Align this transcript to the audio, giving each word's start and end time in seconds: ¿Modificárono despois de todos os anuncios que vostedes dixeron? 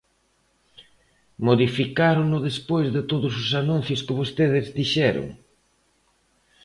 ¿Modificárono 1.47 2.37
despois 2.49 2.87
de 2.95 3.01
todos 3.11 3.33
os 3.43 3.49
anuncios 3.61 4.03
que 4.05 4.17
vostedes 4.19 4.65
dixeron? 4.77 5.27